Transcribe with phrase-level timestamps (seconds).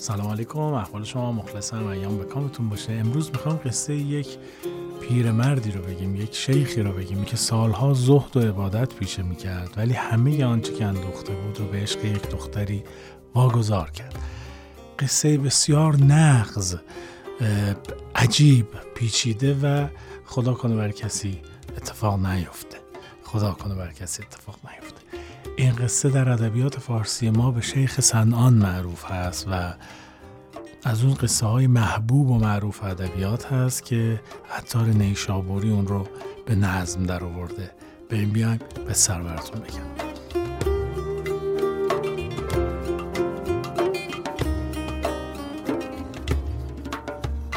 [0.00, 2.92] سلام علیکم احوال شما مخلصم ایام به کامتون باشه.
[2.92, 4.38] امروز می‌خوام قصه یک
[5.00, 9.92] پیرمردی رو بگیم یک شیخی رو بگیم که سالها زهد و عبادت پیشه می‌کرد ولی
[9.92, 12.84] همه آنچه که اندوخته بود و به عشق یک دختری
[13.34, 14.18] واگذار کرد.
[14.98, 16.76] قصه بسیار نغز
[18.14, 19.86] عجیب پیچیده و
[20.26, 21.40] خدا کنه بر کسی
[21.76, 22.78] اتفاق نیفته.
[23.24, 24.87] خدا کنه بر کسی اتفاق نیفته.
[25.58, 29.74] این قصه در ادبیات فارسی ما به شیخ سنان معروف هست و
[30.84, 34.20] از اون قصه های محبوب و معروف ادبیات هست که
[34.58, 36.06] عطار نیشابوری اون رو
[36.46, 37.70] به نظم در آورده
[38.10, 40.08] این بیایم به سر براتون بگم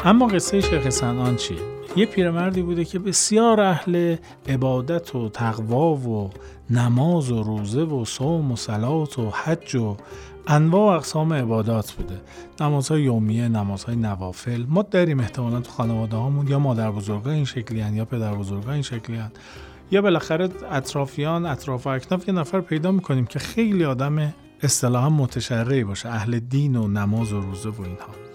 [0.04, 4.16] اما قصه شیخ سنان چیه؟ یه پیرمردی بوده که بسیار اهل
[4.48, 6.30] عبادت و تقوا و
[6.70, 9.96] نماز و روزه و صوم و صلات و حج و
[10.46, 12.20] انواع و اقسام عبادات بوده.
[12.60, 14.64] نمازهای یومیه نمازهای نوافل.
[14.68, 16.48] ما داریم احتمالا تو خانواده هامون.
[16.48, 19.30] یا مادر بزرگا این شکلی هن، یا پدر بزرگا این شکلی هن.
[19.90, 25.84] یا بالاخره اطرافیان اطراف و اکناف یه نفر پیدا می‌کنیم که خیلی آدم اصطلاحا متشرعی
[25.84, 26.08] باشه.
[26.08, 28.31] اهل دین و نماز و روزه و اینها.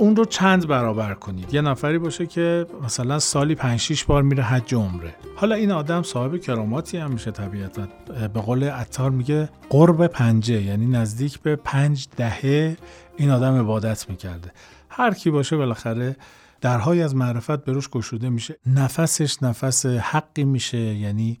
[0.00, 1.54] اون رو چند برابر کنید.
[1.54, 5.14] یه نفری باشه که مثلا سالی 5 6 بار میره حج عمره.
[5.36, 7.88] حالا این آدم صاحب کراماتی هم میشه طبیعتا.
[8.06, 12.76] به قول عطار میگه قرب پنجه یعنی نزدیک به پنج دهه
[13.16, 14.52] این آدم عبادت می‌کرده.
[14.88, 16.16] هر کی باشه بالاخره
[16.60, 18.56] درهای از معرفت به روش گشوده میشه.
[18.66, 21.38] نفسش نفس حقی میشه یعنی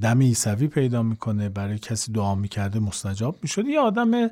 [0.00, 3.66] دم ایسوی پیدا می‌کنه برای کسی دعا می‌کرده مستجاب می‌شد.
[3.66, 4.30] یه آدم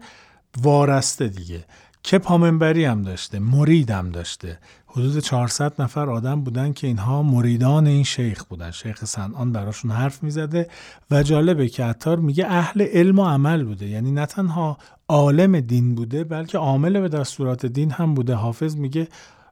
[0.62, 1.64] وارسته دیگه.
[2.02, 4.58] که پامنبری هم داشته مرید هم داشته.
[4.86, 8.70] حدود 400 نفر آدم بودن که اینها مریدان این شیخ بودن.
[8.70, 10.68] شیخ سنان براشون حرف می‌زده
[11.10, 13.86] و جالبه که عطار میگه اهل علم و عمل بوده.
[13.88, 18.34] یعنی نه تنها عالم دین بوده بلکه عامل به دستورات دین هم بوده.
[18.34, 19.08] حافظ میگه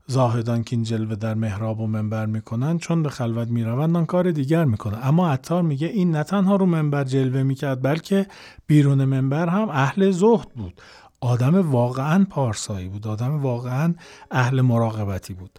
[0.07, 4.31] زاهدان که این جلوه در محراب و منبر می‌کنن چون به خلوت می‌روند آن کار
[4.31, 8.27] دیگر می‌کنن اما عطار میگه این نه تنها رو منبر جلوه می‌کرد بلکه
[8.67, 10.81] بیرون منبر هم اهل زهد بود.
[11.21, 13.95] آدم واقعا پارسایی بود آدم واقعا
[14.31, 15.59] اهل مراقبتی بود.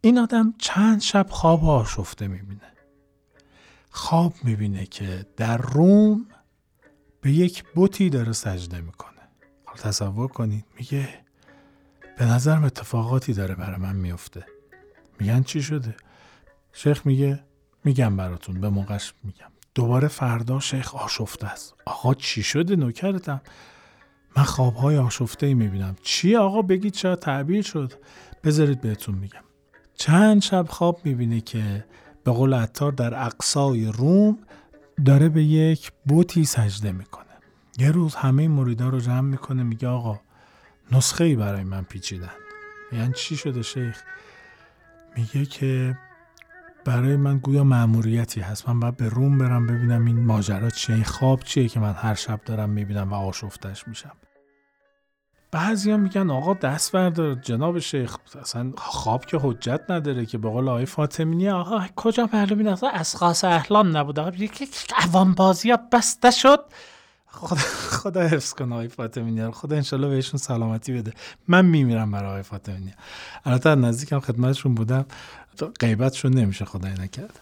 [0.00, 2.72] این آدم چند شب خواب آشفته می‌بینه.
[3.90, 6.26] خواب می‌بینه که در روم
[7.20, 9.20] به یک بوتی داره سجده می‌کنه.
[9.64, 11.08] حالا تصور کنید میگه
[12.18, 14.46] به نظرم اتفاقاتی داره برای من میفته
[15.20, 15.96] میگن چی شده؟
[16.72, 17.44] شیخ میگه
[17.84, 19.50] میگم براتون به موقعش میگم.
[19.74, 21.74] دوباره فردا شیخ آشفته است.
[21.84, 23.40] آقا چی شده نوکرتم؟
[24.36, 25.96] من خوابهای آشفته ای می‌بینم.
[26.02, 27.92] چی آقا؟ بگید چرا تعبیر شد.
[28.44, 29.40] بذارید بهتون میگم.
[29.94, 31.84] چند شب خواب می‌بینه که
[32.24, 34.38] به قول عطار در اقصای روم
[35.04, 37.24] داره به یک بوتی سجده می‌کنه.
[37.78, 40.20] یه روز همه مریدا رو جمع می‌کنه میگه آقا
[40.92, 42.30] نسخه ای برای من پیچیدن.
[42.92, 44.02] یعنی چی شده شیخ؟
[45.16, 45.98] میگه که
[46.84, 48.68] برای من گویا مأموریتی هست.
[48.68, 50.94] من باید به روم برم ببینم این ماجرا چیه.
[50.94, 54.12] این خواب چیه که من هر شب دارم می‌بینم و آشفتش میشم.
[55.54, 60.68] بعضی میگن آقا دست بردار جناب شیخ اصلا خواب که حجت نداره که به قول
[60.68, 65.78] آقای فاطمینی آقا کجا معلوم این اصلا اسخاص احلام نبود آقا یک عوام بازی ها
[65.92, 66.64] بسته شد.
[67.26, 67.56] خدا,
[67.90, 71.12] خدا حفظ کنه آقای فاطمینی خدا انشالله بهشون سلامتی بده.
[71.48, 72.92] من میمیرم برای آقای فاطمینی
[73.44, 75.04] البته نزدیکم خدمتشون بودم
[75.80, 77.40] غیبتشون نمیشه خدای نکرد.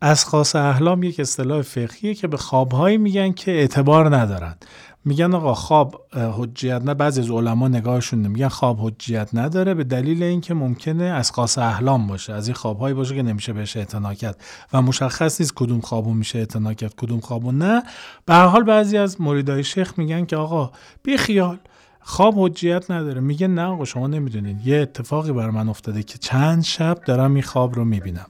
[0.00, 4.56] از خاص احلام یک اصطلاح فقهیه که به خوابهایی میگن که اعتبار ندارن.
[5.06, 10.22] میگن آقا خواب حجیت نه بعضی از علما نگاهشون میگن خواب حجیت نداره به دلیل
[10.22, 14.40] اینکه ممکنه از خاص احلام باشه از این خوابهایی باشه که نمیشه بهش اعتنا کرد.
[14.72, 17.82] و مشخص نیست کدوم خوابو میشه اعتنا کرد کدوم خوابو نه.
[18.26, 20.70] به هر حال بعضی از مریدای شیخ میگن که آقا
[21.02, 21.58] بی خیال
[22.00, 23.20] خواب حجیت نداره.
[23.20, 27.42] میگه نه آقا شما نمی‌دونید یه اتفاقی بر من افتاده که چند شب دارم این
[27.42, 28.26] خواب رو می‌بینم.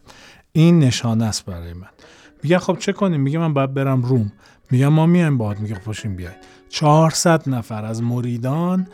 [0.53, 1.89] این نشانه است برای من.
[2.43, 4.33] میگن خب چه کنیم؟ میگه من باید برم روم.
[4.71, 6.37] میگم ما میایم باهات میگه پاشیم بیاید.
[6.75, 8.87] 400 نفر از مریدان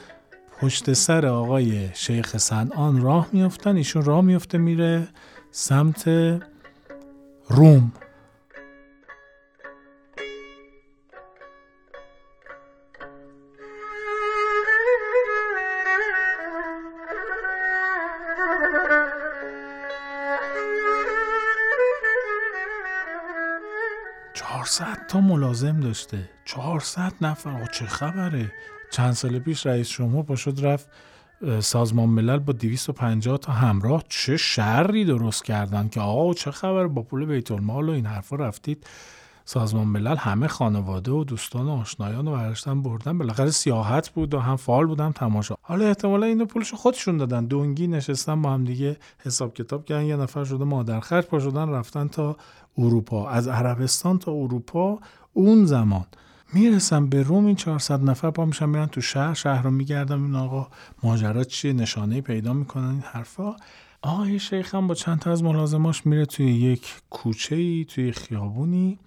[0.61, 5.09] پشت سر آقای شیخ سنان راه میفتن ایشون راه میفته میره
[5.50, 6.09] سمت
[7.49, 7.93] روم.
[25.11, 26.29] تا ملازم داشته.
[26.45, 28.53] 400 نفر چه خبره؟
[28.91, 30.89] چند سال پیش رئیس جمهور پاشد رفت
[31.61, 34.05] سازمان ملل با 250 تا همراه.
[34.09, 38.37] چه شری درست کردن که آقا چه خبر؟ با پول بیت المال و این حرفا
[38.37, 38.87] رفتید.
[39.52, 43.19] سازمان ملل همه خانواده و دوستان و آشنایان و برشتن بردن.
[43.19, 45.55] بالاخره سیاحت بود و هم فعال بودم تماشا.
[45.62, 47.47] حالا احتمالا اینو پولش خودشون دادن.
[47.47, 50.05] دونگی نشستن با هم دیگه حساب کتاب کردن.
[50.05, 52.37] یه نفر شده مادر خرج پا شدن رفتن تا
[52.79, 53.29] اروپا.
[53.29, 54.99] از عربستان تا اروپا
[55.32, 56.06] اون زمان.
[56.53, 59.35] می‌رسم به روم این 400 نفر پا میشن میرن تو شهر.
[59.35, 60.69] شهر رو میگردم این آقا
[61.03, 63.56] ماجرا چیه؟ نشانه پیدا می‌کنن این حرفا.
[64.03, 68.99] آقای شیخ هم با چند تا از ملازماش میره توی یک کوچه ای توی خیابونی.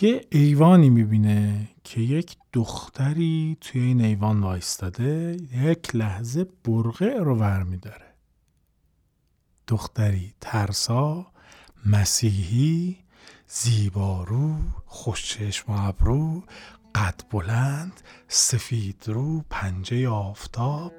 [0.00, 7.62] یه ایوانی می‌بینه که یک دختری توی این ایوان وایستاده یک لحظه برقه رو ور
[7.62, 8.14] میداره
[9.66, 11.26] دختری ترسا
[11.86, 12.98] مسیحی
[13.48, 14.56] زیبارو
[14.86, 16.42] خوشچشم و ابرو
[16.94, 20.92] قد بلند سفید رو پنجه آفتاب.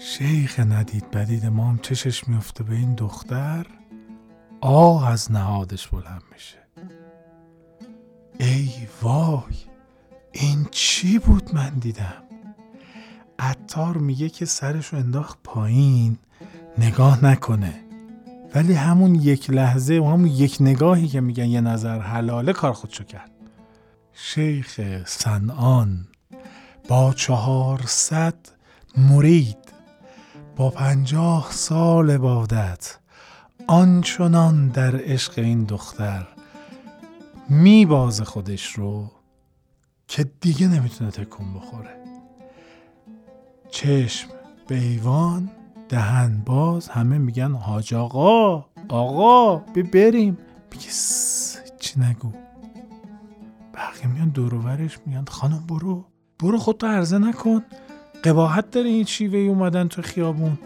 [0.00, 3.66] شیخ ندید بدید ما هم چشش میفته به این دختر.
[4.60, 6.59] آه از نهادش بلند میشه.
[8.40, 8.70] ای
[9.02, 9.56] وای
[10.32, 12.22] این چی بود من دیدم؟
[13.38, 16.18] عطار میگه که سرشو انداخت پایین
[16.78, 17.74] نگاه نکنه.
[18.54, 23.04] ولی همون یک لحظه و همون یک نگاهی که میگن یه نظر حلاله کار خودشو
[23.04, 23.30] کرد.
[24.12, 26.06] شیخ سنان
[26.88, 28.34] با چهارصد
[28.96, 29.72] مرید
[30.56, 32.98] با پنجاه سال عبادت
[33.66, 36.26] آنچنان در عشق این دختر
[37.50, 39.10] میبازه خودش رو
[40.08, 41.90] که دیگه نمی‌تونه تکون بخوره.
[43.70, 44.28] چشم
[44.68, 45.50] به ایوان
[45.88, 50.38] دهن باز همه میگن حاج آقا آقا بریم.
[50.72, 50.88] میگه
[51.80, 52.32] چی نگو.
[53.74, 56.04] بقیه میان دوروورش میگن خانم برو
[56.38, 57.62] برو خودتو عرضه نکن.
[58.24, 60.58] قباحت داره این شیوه اومدن تو خیابون.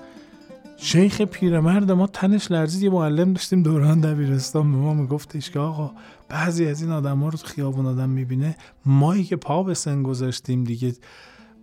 [0.77, 5.91] شیخ پیرمرد ما تنش لرزید یه معلم داشتیم دوران دبیرستان به ما میگفتش که آقا
[6.29, 8.57] بعضی از این آدم ها رو تو خیابون آدم می‌بینه.
[8.87, 10.95] مایی که پا به سن گذاشتیم دیگه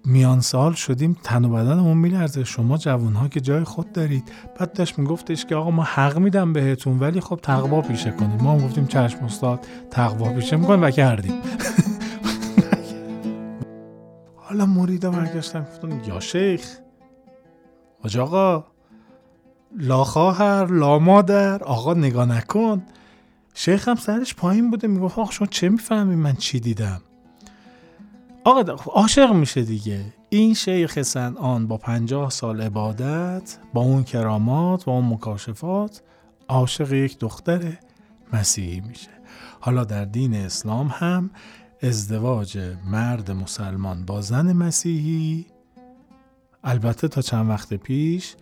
[0.06, 2.44] میان سال شدیم تن و بدنمون میلرزه.
[2.44, 4.32] شما جوان ها که جای خود دارید.
[4.60, 8.38] بعد داشت میگفتش که آقا ما حق میدم بهتون ولی خب تقوا پیشه کنیم.
[8.42, 9.60] ما هم گفتیم چشم استاد
[9.92, 11.34] تقوا پیشه می‌کنیم و کردیم.
[14.36, 16.78] حالا مریدا برگشتن گفتن یا شیخ.
[18.04, 18.71] حاج آقا
[19.78, 22.84] لا خواهر لا مادر آقا نگاه نکن.
[23.54, 27.02] شیخ هم سرش پایین بوده می‌گفت آقا شما چه می‌فهمی من چی دیدم؟
[28.44, 30.06] آقا عاشق میشه دیگه.
[30.30, 36.02] این شیخ سنان با پنجاه سال عبادت با اون کرامات با اون مکاشفات
[36.48, 37.78] عاشق یک دختر
[38.34, 39.10] مسیحی میشه.
[39.60, 41.30] حالا در دین اسلام هم
[41.84, 45.46] ازدواج مرد مسلمان با زن مسیحی
[46.64, 48.36] البته تا چند وقت پیش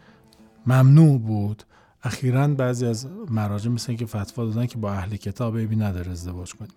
[0.69, 1.63] ممنوع بود.
[2.03, 6.53] اخیرا بعضی از مراجع مثل که فتوا دادن که با اهل کتاب ایبی نداره ازدواج
[6.53, 6.71] کنیم.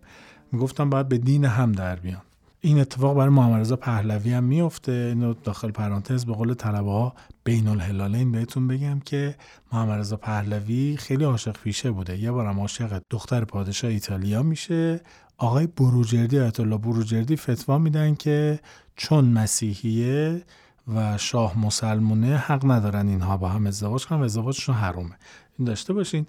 [0.53, 2.23] می‌گفتم باید به دین هم در بیان.
[2.61, 7.15] این اتفاق برای محمد رضا پهلوی هم میفته اینو داخل پرانتز به قول طلبه ها
[7.45, 9.35] بین الهلالین بهتون بگم که
[9.73, 12.19] محمد رضا پهلوی خیلی عاشق پیشه بوده.
[12.19, 15.01] یه بارم عاشق دختر پادشاه ایتالیا میشه.
[15.39, 18.61] آقای بروجردی آیت الله بروجردی فتوا میدن که
[18.97, 20.43] چون مسیحیه
[20.89, 25.17] و شاه مسلمونه حق ندارن اینها با هم ازدواج کنن و ازدواجشون حرومه
[25.59, 26.27] این داشته باشین.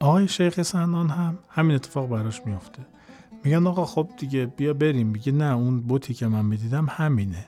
[0.00, 2.86] آقای شیخ سنان هم همین اتفاق براش میفته
[3.44, 5.06] میگن آقا خب دیگه بیا بریم.
[5.06, 7.46] میگه نه اون بوتی که من می‌دیدم همینه.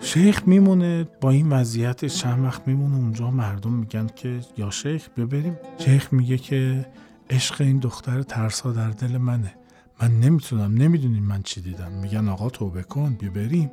[0.00, 5.26] شیخ میمونه با این وضعیت چند وقت میمونه اونجا مردم میگن که یا شیخ بیا
[5.26, 5.56] بریم.
[5.78, 6.86] شیخ میگه که
[7.30, 9.54] عشق این دختر ترسا در دل منه.
[10.02, 11.92] من نمی‌تونم نمی‌دونیم من چی دیدم.
[11.92, 13.70] میگن آقا توبه کن بیا بریم.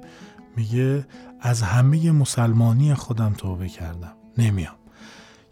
[0.55, 1.05] میگه
[1.41, 4.13] از همه مسلمانی خودم توبه کردم.
[4.37, 4.75] نمیام.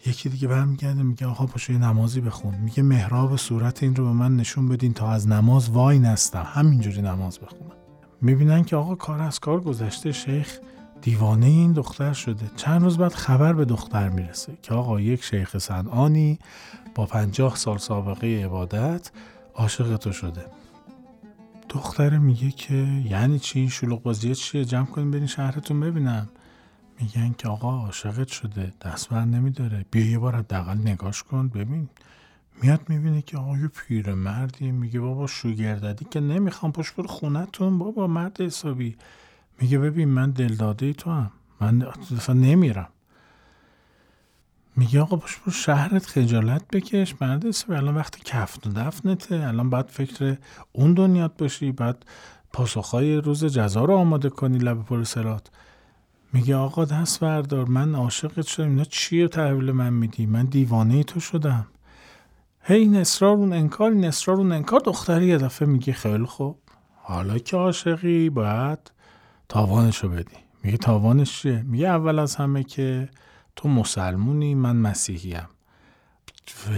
[0.05, 2.55] یکی دیگه برمیگرده میگه آقا پاشو یه نمازی بخون.
[2.55, 6.47] میگه محراب صورت این رو به من نشون بدین تا از نماز وای نستم.
[6.47, 7.71] همینجوری نماز بخونم.
[8.21, 10.57] می‌بینن که آقا کار از کار گذشته شیخ
[11.01, 12.51] دیوانه این دختر شده.
[12.55, 16.39] چند روز بعد خبر به دختر می‌رسه که آقا یک شیخ صنعانی
[16.95, 19.11] با پنجاه سال سابقه عبادت
[19.55, 20.45] عاشق تو شده.
[21.73, 22.73] دختره میگه که
[23.05, 26.29] یعنی چی؟ شلوغ بازیه چیه؟ جمع کنیم برین شهرتون ببینم.
[26.99, 29.85] میگن که آقا عاشقت شده دست بر نمیداره.
[29.91, 31.47] بیا یه بار حداقل نگاش کن.
[31.47, 31.89] ببین.
[32.61, 37.77] میاد می‌بینه که آقا یه پیر مردی میگه بابا شوگرددی که نمی‌خوام پشت بر خونتون
[37.77, 38.95] بابا مرد حسابی.
[39.61, 41.85] میگه ببین من دلداده تو هم من
[42.29, 42.89] نمیرم.
[44.75, 47.15] میگه آقا پشت بر شهرت خجالت بکش.
[47.21, 49.35] مرد الان وقت کفت و دفنته.
[49.47, 50.37] الان باید فکر
[50.71, 51.71] اون دنیات باشی.
[51.71, 52.05] بعد
[52.53, 55.49] پاسخهای روز جزا رو آماده کنی لب پر سرات
[56.33, 57.65] میگه آقا دست بردار.
[57.65, 58.69] من عاشقت شدم.
[58.69, 61.67] اینا چیه تحویل من میدی؟ من دیوانه تو شدم.
[62.61, 64.79] هی این اصرار اون انکار این اصرار اون انکار.
[64.79, 66.57] دختری یه دفعه میگه خیلی خوب.
[66.95, 68.91] حالا که عاشقی باید
[69.49, 70.37] تاوانشو بدی.
[70.63, 73.09] میگه تاوانش چیه؟ میگه اول از همه که
[73.55, 75.47] تو مسلمونی من مسیحیم.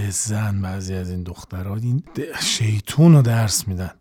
[0.09, 2.03] زن بعضی از این دخترها این
[2.41, 3.93] شیطون رو درس میدن.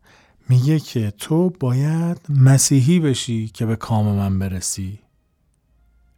[0.49, 4.99] میگه که تو باید مسیحی بشی که به کام من برسی.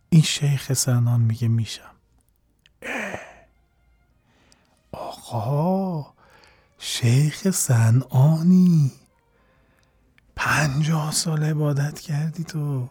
[0.08, 1.90] این شیخ سنان میگه میشم.
[4.92, 6.06] آقا
[6.78, 8.92] شیخ سنانی.
[10.36, 12.88] پنجاه سال عبادت کردی تو.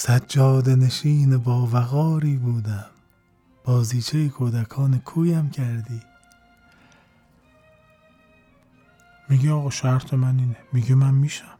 [0.00, 2.86] سجاد نشین با وقاری بودم.
[3.64, 6.00] بازیچه کودکان کویم کردی.
[9.28, 10.56] میگه آقا شرط من اینه.
[10.72, 11.58] میگه من میشم.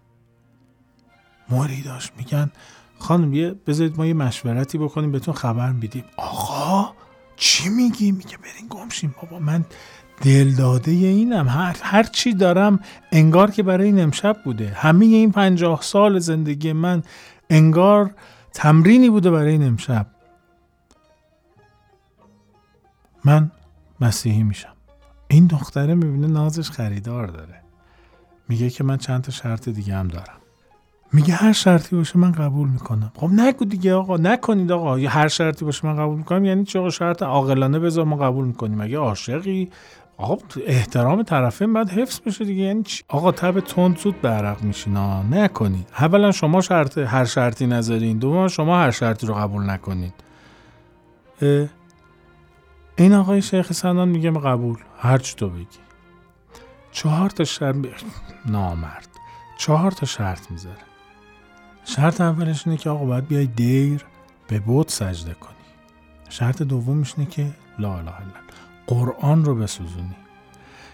[1.85, 2.13] داشت.
[2.17, 2.51] میگن
[2.99, 6.05] خانم یه بذارید ما یه مشورتی بکنیم بهتون خبر میدیم.
[6.17, 6.93] آقا
[7.37, 9.65] چی میگی؟ میگه برین گمشیم بابا من
[10.23, 11.49] دل داده اینم.
[11.49, 12.81] هر, هر چی دارم
[13.13, 14.69] انگار که برای این امشب بوده.
[14.69, 17.03] همه این پنجاه سال زندگی من
[17.51, 18.15] انگار
[18.53, 20.07] تمرینی بوده برای این امشب
[23.25, 23.51] من
[24.01, 24.73] مسیحی میشم.
[25.29, 27.61] این دختره می‌بینه نازش خریدار داره.
[28.49, 30.39] میگه که من چند تا شرط دیگه هم دارم.
[31.13, 33.13] میگه هر شرطی باشه من قبول می‌کنم.
[33.15, 34.99] خب نگو دیگه آقا نکنید آقا.
[34.99, 38.45] یا هر شرطی باشه من قبول می‌کنم یعنی چه آقا؟ شرط عاقلانه بذار ما قبول
[38.45, 38.81] می‌کنیم.
[38.81, 39.71] اگه عاشقی
[40.19, 42.63] آقا احترام طرفین باید حفظ بشه دیگه.
[42.63, 48.19] یعنی چی؟ آقا تب تند زود برق میشینا نکنید اولا شما شرط هر شرطی نذارین.
[48.19, 50.15] دوم شما هر شرطی رو قبول نکنید
[52.97, 54.79] این آقای شیخ سنان میگه قبول.
[54.99, 55.67] هر چی تو بگی.
[56.93, 57.77] چهار تا شرط
[58.47, 59.09] نامرد.
[59.59, 60.77] چهار تا شرط می‌ذاره.
[61.85, 64.05] شرط اولش اینه که آقا باید بیای دیر
[64.49, 65.55] به بود سجده کنی.
[66.29, 67.47] شرط دومش اینه که
[67.79, 68.48] لا اله الا
[68.89, 70.17] قرآن رو بسوزونی.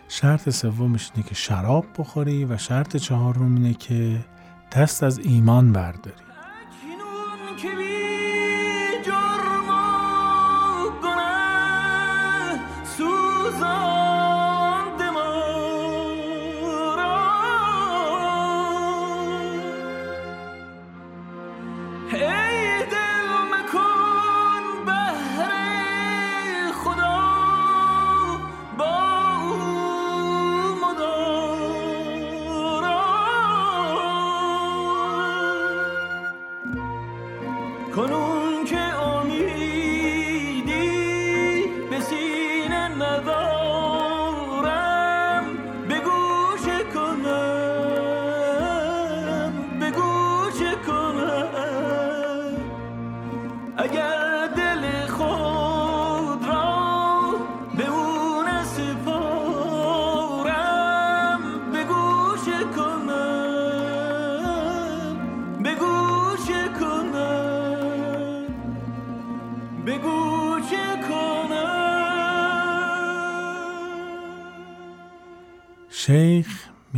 [0.09, 4.25] شرط سومش اینه که شراب بخوری و شرط چهارم اینه که
[4.73, 6.34] دست از ایمان برداری.
[50.59, 50.89] شیخ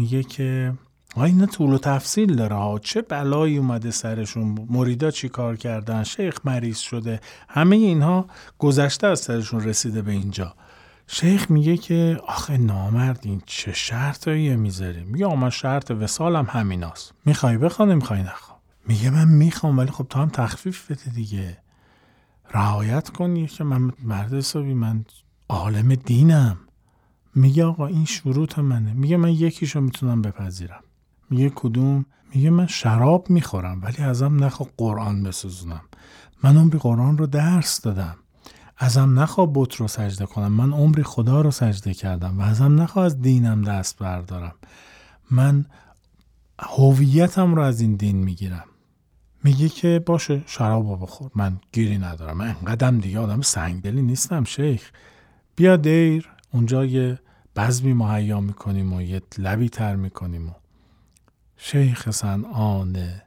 [0.07, 0.73] میگه که
[1.17, 2.79] اینا طول و تفصیل داره ها.
[2.79, 7.21] چه بلایی اومده سرشون؟ مریدا چی کار کردن؟ شیخ مریض شده.
[7.49, 8.27] همه اینها
[8.59, 10.55] گذشته از سرشون رسیده به اینجا.
[11.07, 17.15] شیخ میگه که آخه نامرد این چه شرطایی می‌ذاره میگه آما شرط وسالم همیناست.
[17.25, 18.57] می‌خوای بخواه نمی‌خوای نخوا
[18.89, 21.59] میگه من می‌خوام ولی خب تو هم تخفیف بده دیگه.
[22.55, 25.05] رعایت کنی که من مرد حسابی من
[25.49, 26.59] عالم دینم.
[27.37, 28.93] میگه آقا این شروط منه.
[28.93, 30.83] میگه من یکیشو می‌تونم بپذیرم.
[31.31, 35.81] میگه کدوم؟ میگه من شراب می‌خورم ولی ازم نخوا قرآن بسوزونم.
[36.43, 38.16] من عمری قرآن رو درس دادم.
[38.78, 40.52] ازم نخوا بت رو سجده کنم.
[40.52, 44.55] من عمری خدا رو سجده کردم و ازم نخوا از دینم دست بردارم.
[45.31, 45.66] من
[46.59, 48.64] هویتم رو از این دین می‌گیرم.
[49.45, 51.31] میگه که باشه شراب بخور.
[51.35, 52.37] من گیری ندارم.
[52.37, 54.90] من انقدرم دیگه آدم سنگدلی نیستم شیخ.
[55.57, 57.19] بیا دیر اونجا یه
[57.57, 60.53] بزمی مهیا می‌کنیم و یه لبی تر می‌کنیم و
[61.57, 63.23] شیخ سنعانه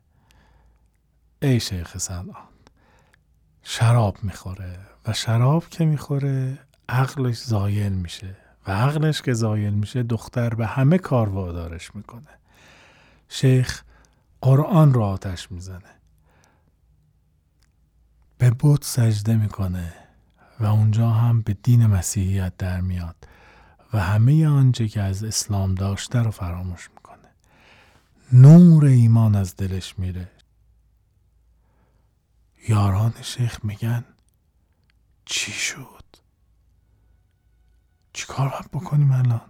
[1.41, 2.49] ای شیخ سنعان
[3.63, 6.59] شراب می‌خوره و شراب که می‌خوره
[6.89, 8.35] عقلش زایل میشه
[8.67, 12.39] و عقلش که زایل میشه دختر به همه کار وادارش می‌کنه.
[13.29, 13.83] شیخ
[14.41, 15.99] قرآن رو آتش می‌زنه.
[18.37, 19.93] به بود سجده می‌کنه
[20.59, 23.15] و اونجا هم به دین مسیحیت در میاد.
[23.93, 27.29] و همه آنچه که از اسلام داشته رو فراموش می‌کنه.
[28.33, 30.31] نور ایمان از دلش میره.
[32.67, 34.05] یاران شیخ میگن
[35.25, 36.03] چی شد؟
[38.13, 39.41] چی کار باید بکنیم الان؟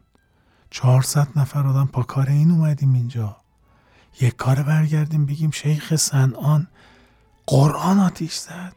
[0.70, 3.38] چهارصد نفر آدم پا کار این اومدیم اینجا.
[4.22, 6.68] یک کار برگردیم بگیم شیخ سنان
[7.48, 8.76] قرآن آتیش زد.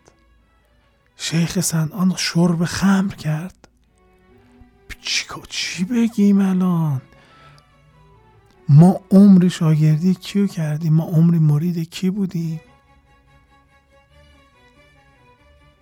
[1.16, 3.68] شیخ سنان شرب خمر کرد.
[5.00, 7.02] چی, چی بگیم الان؟
[8.68, 12.60] ما عمری شاگردی کیو کردیم؟ ما عمری مرید کی بودیم؟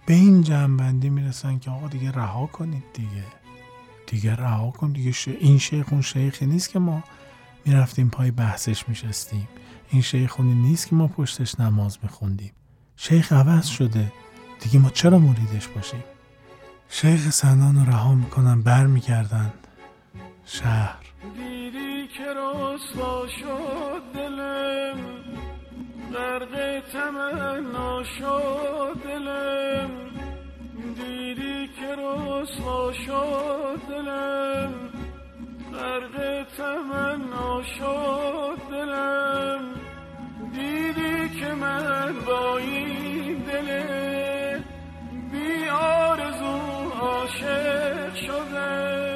[0.06, 3.24] به این جنبندی می‌رسن که آقا دیگه رها کنید دیگه.
[4.06, 5.12] دیگه رها کن دیگه.
[5.40, 7.04] این شیخ اون شیخی نیست که ما
[7.66, 9.48] می‌رفتیم پای بحثش میشستیم.
[9.90, 12.52] این شیخ اونی نیست که ما پشتش نماز میخوندیم.
[12.96, 14.12] شیخ عوض شده.
[14.60, 16.04] دیگه ما چرا مریدش باشیم؟
[16.92, 19.52] شیخ سنان رو رها می‌کنن برمیگردن
[20.44, 20.96] شهر.
[21.36, 24.96] دیدی که رسوا شد دلم
[26.14, 29.90] غرق تمنا شد دلم
[30.96, 34.74] دیدی که رسوا شد دلم
[35.72, 39.60] غرق تمنا شد دلم
[40.52, 44.09] دیدی که من با این دل
[47.42, 49.09] عاشق شدم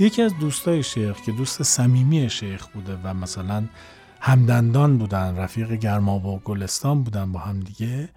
[0.00, 3.64] یکی از دوستای شیخ که دوست صمیمی شیخ بوده و مثلا
[4.20, 8.08] همدندان بودن رفیق گرما و گلستان بودن با هم دیگه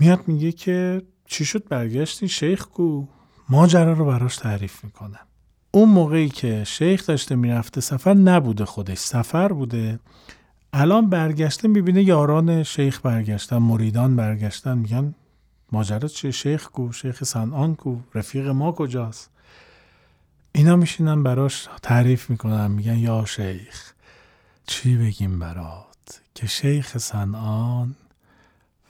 [0.00, 3.06] میاد میگه که چی شد برگشتی شیخ کو؟
[3.48, 5.26] ماجرا رو براش تعریف می‌کنم
[5.74, 9.98] اون موقعی که شیخ داشته می‌رفته سفر نبوده خودش سفر بوده.
[10.72, 15.14] الان برگشته می‌بینه یاران شیخ برگشتن مریدان برگشتن میگن
[15.72, 19.30] ماجرا چیه؟ شیخ کو؟ شیخ سنان کو؟ رفیق ما کجاست؟
[20.52, 23.92] اینا میشینن براش تعریف می‌کنن میگن یا شیخ
[24.66, 27.94] چی بگیم برات؟ که شیخ سنان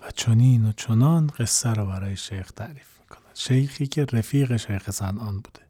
[0.00, 3.32] و چنین و چنان قصه رو برای شیخ تعریف می‌کنن.
[3.34, 5.61] شیخی که رفیق شیخ سنان بوده.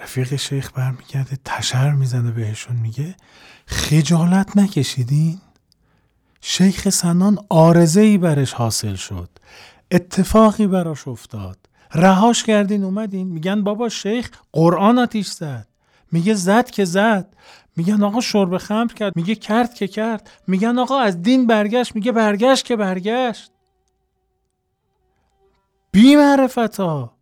[0.00, 3.14] رفیق شیخ برمیگرده تشر می‌زنه بهشون میگه
[3.66, 5.40] خجالت نکشیدین؟
[6.40, 9.28] شیخ سنان آرزه ای برش حاصل شد.
[9.90, 11.58] اتفاقی براش افتاد.
[11.94, 13.28] رهاش کردین اومدین.
[13.28, 15.66] میگن بابا شیخ قرآن آتیش زد.
[16.12, 17.34] میگه زد که زد.
[17.76, 19.16] میگن آقا شرب خمر کرد.
[19.16, 20.30] میگه کرد که کرد.
[20.46, 21.94] میگن آقا از دین برگشت.
[21.94, 23.50] میگه برگشت که برگشت.
[25.92, 27.19] بی معرفت ها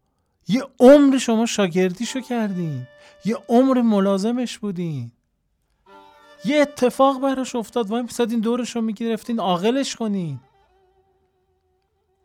[0.48, 2.86] یه عمر شما شاگردیشو کردین.
[3.24, 5.12] یه عمر ملازمش بودین.
[6.44, 7.90] یه اتفاق براش افتاد.
[7.90, 10.40] وای میسادین دورش رو می‌گرفتین عاقلش کنین.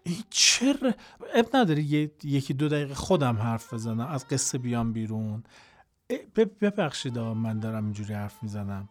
[0.04, 0.94] این چرا
[1.34, 5.44] اب نداری یکی دو دقیقه خودم حرف بزنم از قصه بیام بیرون.
[6.62, 8.90] ببخشید من دارم اینجوری حرف می‌زنم.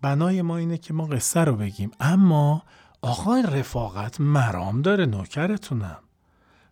[0.00, 1.90] بنای ما اینه که ما قصه رو بگیم.
[2.00, 2.62] اما
[3.02, 5.98] آقای رفاقت مرام داره نوکرتونم.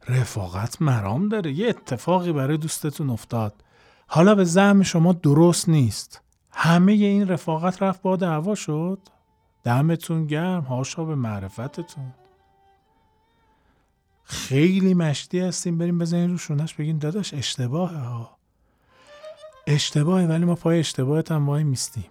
[0.09, 1.53] رفاقت مرام داره.
[1.53, 3.55] یه اتفاقی برای دوستتون افتاد.
[4.07, 6.21] حالا به زعم شما درست نیست.
[6.51, 8.99] همه این رفاقت رفت با دعوا شد.
[9.64, 10.62] دمتون گرم.
[10.62, 12.14] هاشا به معرفتتون.
[14.25, 15.79] خیلی مشتی هستیم.
[15.79, 18.37] بریم بزنین رو شونش بگین داداش اشتباهه ها.
[19.67, 22.05] اشتباهه ولی ما پای اشتباهت هم وای میستیم.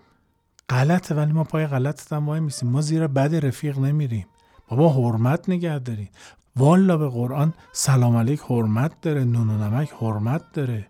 [0.69, 2.69] غلطه ولی ما پای غلطت هم وای میستیم.
[2.69, 4.27] ما زیرا بد رفیق نمیریم.
[4.67, 6.09] بابا حرمت نگه دارین.
[6.55, 10.87] والا به قرآن سلام علیک حرمت داره نون و نمک حرمت داره.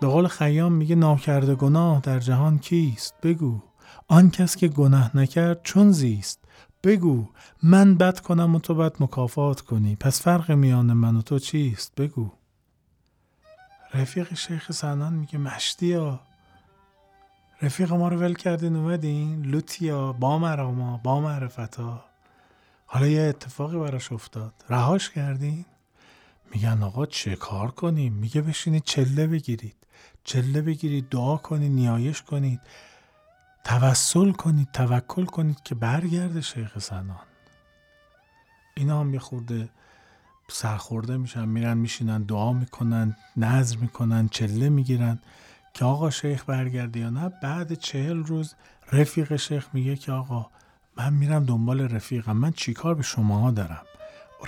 [0.00, 3.60] به قول خیام میگه ناکرده گناه در جهان کیست؟ بگو.
[4.08, 6.44] آن کس که گناه نکرد چون زیست؟
[6.84, 7.26] بگو.
[7.62, 9.96] من بد کنم و تو بد مکافات کنی.
[9.96, 12.30] پس فرق میان من و تو چیست؟ بگو.
[13.94, 16.20] رفیق شیخ سنان میگه مشتی ها
[17.62, 22.04] رفیق ما رو ول کردین اومدین؟ لوتیا با مراما با معرفتا.
[22.86, 24.54] حالا یه اتفاقی براش افتاد.
[24.68, 25.64] رهاش کردین؟
[26.54, 29.76] میگن آقا چه کار کنیم؟ میگه بشینید چله بگیرید.
[30.24, 32.60] چله بگیرید دعا کنید نیایش کنید.
[33.64, 37.20] توسل کنید توکل کنید که برگرده شیخ سنان
[38.74, 39.68] اینا هم یه خورده
[40.48, 41.48] سرخورده میشن.
[41.48, 45.18] میرن میشینن دعا می‌کنن نظر می‌کنن چله می‌گیرن
[45.74, 48.54] که آقا شیخ برگرده یا نه؟ بعد چهل روز
[48.92, 50.50] رفیق شیخ میگه که آقا
[50.96, 52.36] من میرم دنبال رفیقم.
[52.36, 53.82] من چیکار به شما دارم؟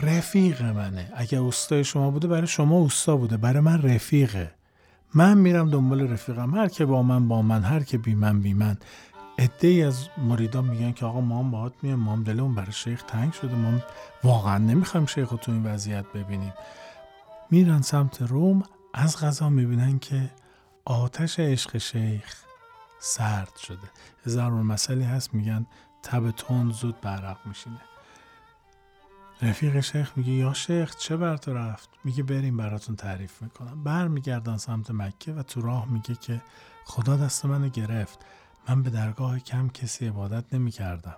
[0.03, 1.13] رفیق منه.
[1.17, 3.37] اگر استای شما بوده برای شما استا بوده.
[3.37, 4.51] برای من رفیقه.
[5.15, 6.55] من میرم دنبال رفیقم.
[6.55, 7.63] هر که با من با من.
[7.63, 8.77] هر که بی من بی من.
[9.39, 13.03] عده ای از مریدان میگن که آقا ما هم باهات میایم ما دلمون برای شیخ
[13.03, 13.55] تنگ شده.
[13.55, 13.79] ما
[14.25, 16.53] واقعا نمی‌خوایم شیخ رو تو این وضعیت ببینیم.
[17.51, 18.63] میرن سمت روم.
[18.95, 20.31] از غذا می‌بینن که
[20.85, 22.43] آتش عشق شیخ
[23.01, 23.89] سرد شده.
[24.27, 25.35] ضرور مسئله هست.
[25.35, 25.67] میگن
[26.03, 27.81] تب تند زود برق میشینه.
[29.43, 33.85] رفیق شیخ میگه یا شیخ چه بر تو رفت؟ میگه بریم براتون تعریف می‌کنم.
[33.85, 36.43] برمیگردن سمت مکه و تو راه میگه که
[36.85, 38.19] خدا دست منو گرفت.
[38.69, 41.17] من به درگاه کم کسی عبادت نمی کردم.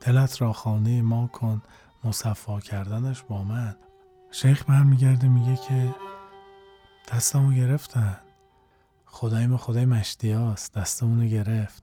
[0.00, 1.62] دلت را خانه ما کن
[2.04, 3.76] مصفا کردنش با من.
[4.30, 5.94] شیخ برمیگرده میگه که
[7.12, 8.20] دستمو گرفتن.
[9.06, 11.82] خدای ما خدای مشتیاست دستمونو گرفت.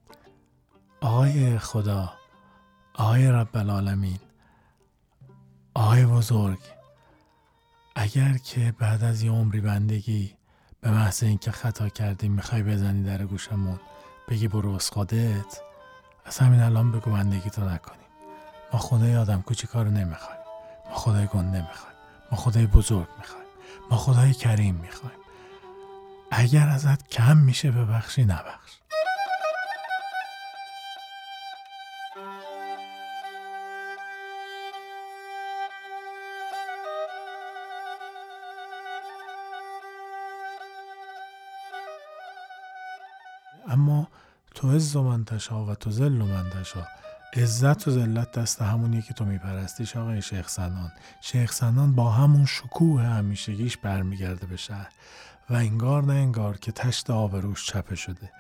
[1.02, 2.14] آقای خدا
[2.98, 4.20] آقای رب العالمین
[5.74, 6.60] آقای بزرگ
[7.96, 10.36] اگر که بعد از یه عمری بندگی
[10.82, 13.80] به محض اینکه خطا کردیم می‌خوای بزنی در گوشمون
[14.30, 15.62] بگی برو از خودت
[16.26, 18.08] از همین الان بگو بندگی تو نکنیم
[18.74, 20.42] ما خدای آدم کوچیکا رو نمی‌خوایم.
[20.90, 21.96] ما خدای گنده نمی‌خوایم
[22.32, 23.46] ما خدای بزرگ می‌خوایم.
[23.92, 25.18] ما خدای کریم می‌خوایم.
[26.32, 28.72] اگر ازت کم میشه ببخشی نبخش.
[44.76, 46.88] تو عز و منتشا و تو ذل و منتشا
[47.34, 50.92] عزت و ذلت دست همونیه که تو میپرستیش آقای شیخ سنان.
[51.22, 54.90] شیخ سنان با همون شکوه همیشگیش برمیگرده به شهر.
[55.50, 58.32] و انگار نه انگار که تشت آبروش چپه شده.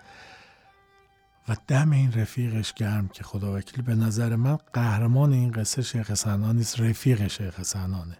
[1.49, 6.13] و دم این رفیقش گرم که خدا وکیل به نظر من قهرمان این قصه شیخ
[6.13, 8.17] سنان نیست رفیق شیخ سنانه.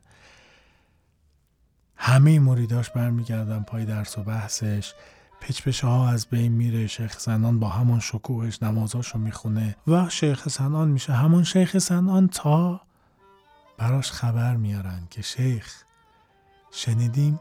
[1.96, 4.94] همه مریداش برمیگردن پای درس و بحثش.
[5.42, 10.88] پچپشه ها از بین میره شیخ سنان با همون شکوهش نمازاشو می‌خونه و شیخ سنان
[10.88, 12.82] میشه همون شیخ سنان تا
[13.78, 15.84] براش خبر میارن که شیخ
[16.72, 17.40] شنیدیم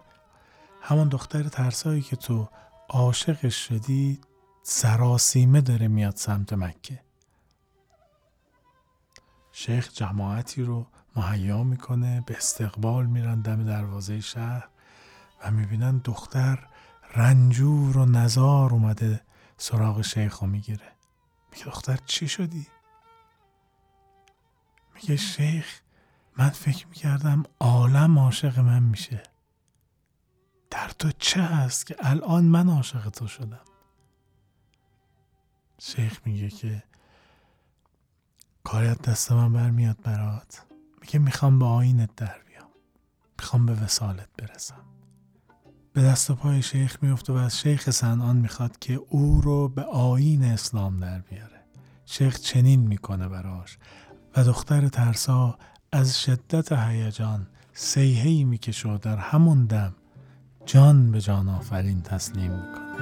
[0.83, 2.49] همون دختر ترسایی که تو
[2.89, 4.21] عاشقش شدی
[4.63, 7.01] سراسیمه داره میاد سمت مکه.
[9.53, 14.69] شیخ جماعتی رو مهیا می‌کنه به استقبال میرن دم دروازه شهر
[15.45, 16.69] و می‌بینن دختر
[17.15, 19.21] رنجور و نزار اومده
[19.57, 20.93] سراغ شیخ رو می‌گیره.
[21.53, 22.67] میگه دختر چی شدی؟
[24.95, 25.81] میگه شیخ
[26.39, 29.23] من فکر می‌کردم عالم عاشق من میشه.
[30.71, 33.65] در تو چه هست که الان من عاشق تو شدم؟
[35.79, 36.83] شیخ میگه که
[38.65, 40.67] کاریت دست من برمیاد برات.
[41.01, 42.69] میگه می‌خوام به آینت در بیام.
[43.39, 44.85] می‌خوام به وسالت برسم.
[45.95, 50.45] به دست پای شیخ میفته و از شیخ سنان می‌خواد که او رو به آین
[50.45, 51.61] اسلام در بیاره.
[52.07, 53.79] شیخ چنین می‌کنه براش
[54.37, 55.59] و دختر ترسا
[55.93, 59.95] از شدت هیجان سیهی می‌کشه و در همون دم
[60.67, 62.95] جان به جان آفرین تسلیم می‌کنه.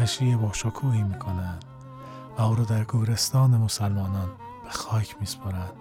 [0.00, 1.58] ها تشریع با شکوهی می‌کنن
[2.38, 4.28] و او رو در گورستان مسلمانان
[4.64, 5.72] به خاک میسپرند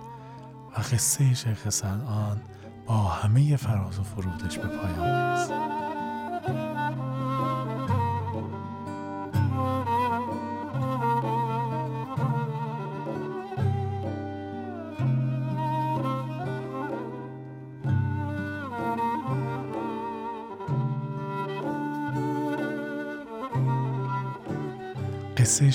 [0.77, 2.41] و قصه شیخ سنان
[2.85, 5.78] با همه فراز و فرودش به پایان می‌رسه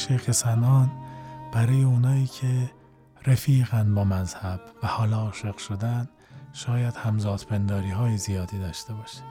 [0.09, 0.91] شیخ سنان
[1.53, 2.71] برای اونایی که
[3.27, 6.09] رفیقن با مذهب و حالا عاشق شدن
[6.53, 9.23] شاید همزاد پنداری های زیادی داشته باشه.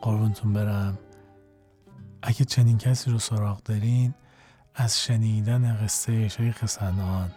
[0.00, 0.98] قربونتون برم.
[2.22, 4.14] اگه چنین کسی رو سراغ دارین
[4.74, 7.30] از شنیدن قصه شیخ سنان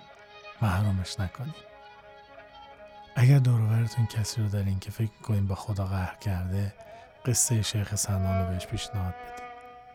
[0.62, 1.54] محرومش نکنین.
[3.16, 6.74] اگر دوروبرتون کسی رو دارین که فکر کنین با خدا قهر کرده
[7.26, 9.48] قصه شیخ سنان رو بهش پیشنهاد بدین.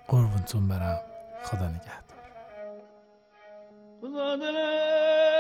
[0.09, 1.01] قربونتون برم.
[1.45, 2.12] خدا نگهدار.
[4.41, 5.32] این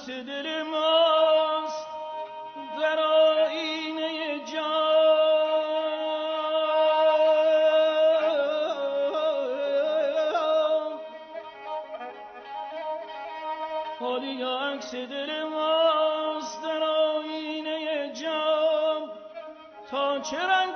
[0.00, 1.88] عکس دل ماست
[2.80, 4.80] در آینه جان.
[14.00, 19.10] حالی عکس دل ماست در آینه جان.
[19.90, 20.74] تا چه رنگ